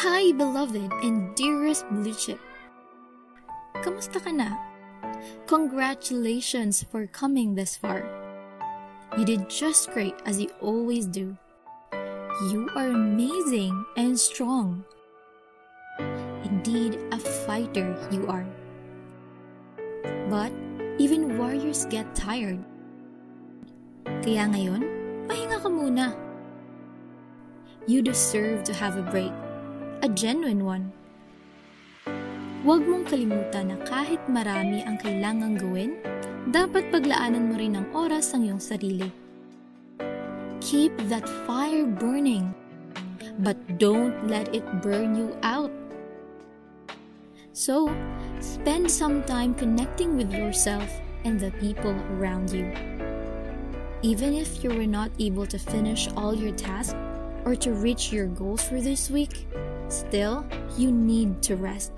Hi, 0.00 0.32
beloved 0.32 0.88
and 1.04 1.36
dearest 1.36 1.84
Blue 1.92 2.16
Chip. 2.16 2.40
Kamusta 3.84 4.16
ka 4.16 4.32
na? 4.32 4.56
Congratulations 5.44 6.80
for 6.88 7.04
coming 7.04 7.52
this 7.52 7.76
far. 7.76 8.08
You 9.20 9.28
did 9.28 9.52
just 9.52 9.92
great 9.92 10.16
as 10.24 10.40
you 10.40 10.48
always 10.64 11.04
do. 11.04 11.36
You 12.48 12.72
are 12.72 12.88
amazing 12.88 13.76
and 14.00 14.16
strong. 14.16 14.88
Indeed, 16.48 16.96
a 17.12 17.20
fighter 17.44 17.92
you 18.08 18.24
are. 18.24 18.48
But 20.32 20.48
even 20.96 21.36
warriors 21.36 21.84
get 21.92 22.08
tired. 22.16 22.64
Kaya 24.24 24.48
ngayon, 24.48 24.80
pahinga 25.28 25.60
ka 25.60 25.68
muna. 25.68 26.16
You 27.84 28.00
deserve 28.00 28.64
to 28.64 28.72
have 28.72 28.96
a 28.96 29.04
break. 29.04 29.49
A 30.00 30.08
genuine 30.08 30.64
one. 30.64 30.86
Huwag 32.64 32.88
mong 32.88 33.12
kalimutan 33.12 33.68
na 33.68 33.76
kahit 33.84 34.16
marami 34.32 34.80
ang 34.80 34.96
kailangang 34.96 35.60
gawin, 35.60 36.00
dapat 36.48 36.88
paglaanan 36.88 37.52
mo 37.52 37.60
rin 37.60 37.76
ng 37.76 37.84
oras 37.92 38.32
ang 38.32 38.48
iyong 38.48 38.64
sarili. 38.64 39.12
Keep 40.64 40.96
that 41.12 41.28
fire 41.44 41.84
burning, 41.84 42.48
but 43.44 43.60
don't 43.76 44.16
let 44.24 44.48
it 44.56 44.64
burn 44.80 45.12
you 45.12 45.36
out. 45.44 45.68
So, 47.52 47.92
spend 48.40 48.88
some 48.88 49.20
time 49.28 49.52
connecting 49.52 50.16
with 50.16 50.32
yourself 50.32 50.88
and 51.28 51.36
the 51.36 51.52
people 51.60 51.92
around 52.16 52.48
you. 52.48 52.72
Even 54.00 54.32
if 54.32 54.64
you 54.64 54.72
were 54.72 54.88
not 54.88 55.12
able 55.20 55.44
to 55.44 55.60
finish 55.60 56.08
all 56.16 56.32
your 56.32 56.56
tasks 56.56 56.96
or 57.44 57.56
to 57.56 57.72
reach 57.72 58.12
your 58.12 58.26
goals 58.26 58.62
for 58.62 58.80
this 58.80 59.10
week, 59.10 59.46
still, 59.88 60.44
you 60.76 60.92
need 60.92 61.42
to 61.42 61.56
rest. 61.56 61.92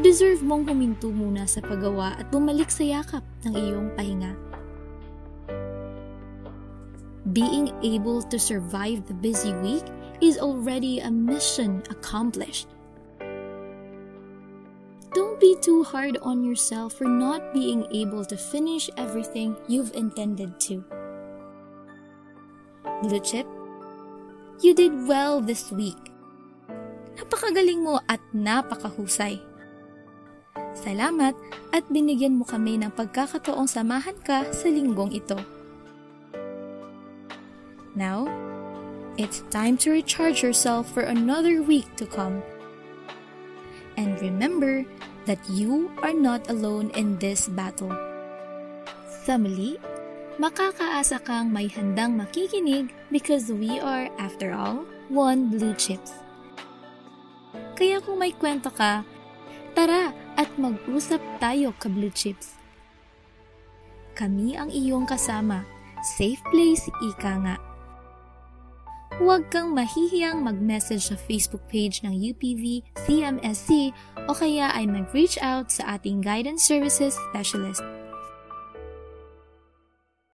Deserve 0.00 0.40
mong 0.40 0.66
huminto 0.66 1.12
muna 1.12 1.44
sa 1.44 1.60
paggawa 1.60 2.16
at 2.18 2.32
bumalik 2.32 2.72
sa 2.72 2.82
yakap 2.82 3.22
ng 3.44 3.52
iyong 3.52 3.88
pahinga. 3.94 4.32
Being 7.36 7.70
able 7.84 8.24
to 8.32 8.40
survive 8.40 9.06
the 9.06 9.14
busy 9.14 9.52
week 9.60 9.84
is 10.24 10.40
already 10.40 10.98
a 11.04 11.10
mission 11.12 11.84
accomplished. 11.92 12.66
Don't 15.12 15.38
be 15.38 15.54
too 15.60 15.84
hard 15.84 16.16
on 16.22 16.42
yourself 16.42 16.94
for 16.96 17.04
not 17.04 17.52
being 17.52 17.84
able 17.92 18.24
to 18.24 18.36
finish 18.40 18.88
everything 18.96 19.54
you've 19.68 19.92
intended 19.94 20.58
to. 20.70 20.82
Blue 23.02 23.20
Chip, 23.20 23.46
you 24.60 24.76
did 24.76 24.92
well 25.08 25.40
this 25.40 25.72
week. 25.72 25.98
Napakagaling 27.16 27.84
mo 27.84 28.00
at 28.08 28.20
napakahusay. 28.32 29.40
Salamat 30.76 31.34
at 31.74 31.84
binigyan 31.90 32.40
mo 32.40 32.44
kami 32.46 32.80
ng 32.80 32.92
pagkakataong 32.94 33.68
samahan 33.68 34.16
ka 34.24 34.48
sa 34.52 34.68
linggong 34.70 35.12
ito. 35.12 35.36
Now, 37.96 38.30
it's 39.18 39.44
time 39.50 39.76
to 39.84 39.92
recharge 39.92 40.40
yourself 40.40 40.88
for 40.88 41.04
another 41.04 41.60
week 41.60 41.90
to 41.98 42.06
come. 42.06 42.40
And 44.00 44.16
remember 44.22 44.86
that 45.26 45.42
you 45.50 45.92
are 46.00 46.16
not 46.16 46.48
alone 46.48 46.88
in 46.96 47.20
this 47.20 47.50
battle. 47.52 47.92
Sa 49.26 49.36
muli, 49.36 49.76
makakaasa 50.38 51.18
kang 51.24 51.50
may 51.50 51.66
handang 51.66 52.14
makikinig 52.14 52.92
because 53.10 53.50
we 53.50 53.80
are, 53.82 54.06
after 54.20 54.54
all, 54.54 54.86
one 55.10 55.50
blue 55.50 55.74
chips. 55.74 56.14
Kaya 57.74 57.98
kung 58.04 58.20
may 58.20 58.30
kwento 58.36 58.70
ka, 58.70 59.02
tara 59.72 60.12
at 60.36 60.52
mag-usap 60.60 61.18
tayo 61.40 61.72
ka 61.80 61.88
blue 61.88 62.12
chips. 62.12 62.60
Kami 64.14 64.54
ang 64.54 64.68
iyong 64.68 65.08
kasama, 65.08 65.64
safe 66.20 66.40
place 66.52 66.84
ika 67.00 67.40
nga. 67.40 67.56
Huwag 69.20 69.52
kang 69.52 69.76
mahihiyang 69.76 70.40
mag-message 70.40 71.12
sa 71.12 71.16
Facebook 71.18 71.60
page 71.68 72.00
ng 72.00 72.14
UPV 72.14 72.80
CMSC 73.04 73.92
o 74.24 74.32
kaya 74.32 74.72
ay 74.72 74.88
mag-reach 74.88 75.36
out 75.44 75.68
sa 75.68 76.00
ating 76.00 76.24
guidance 76.24 76.64
services 76.64 77.12
specialist. 77.28 77.84